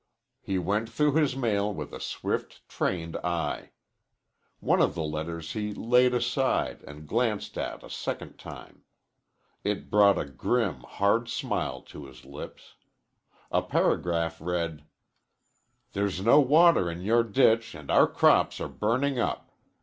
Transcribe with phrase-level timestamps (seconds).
[0.41, 3.69] He went through his mail with a swift, trained eye.
[4.59, 8.83] One of the letters he laid aside and glanced at a second time.
[9.63, 12.73] It brought a grim, hard smile to his lips.
[13.51, 14.85] A paragraph read:
[15.91, 19.51] There's no water in your ditch and our crops are burning up.